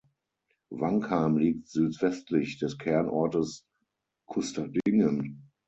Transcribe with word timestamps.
Wankheim 0.71 1.37
liegt 1.37 1.67
südwestlich 1.69 2.57
des 2.57 2.79
Kernortes 2.79 3.67
Kusterdingen. 4.25 5.51